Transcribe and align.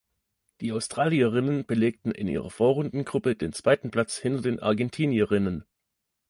Die 0.61 0.71
Australierinnen 0.71 1.67
belegten 1.67 2.11
in 2.11 2.27
ihrer 2.27 2.49
Vorrundengruppe 2.49 3.35
den 3.35 3.53
zweiten 3.53 3.91
Platz 3.91 4.17
hinter 4.17 4.41
den 4.41 4.59
Argentinierinnen. 4.59 5.63